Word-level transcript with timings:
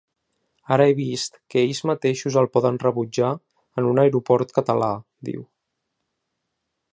Ara 0.75 0.85
he 0.85 0.93
vist 0.99 1.35
que 1.53 1.59
ells 1.65 1.81
mateixos 1.89 2.37
el 2.41 2.49
poden 2.57 2.79
rebutjar 2.85 3.29
en 3.83 3.91
un 3.91 4.03
aeroport 4.05 4.55
català, 4.59 4.89
diu. 5.31 5.45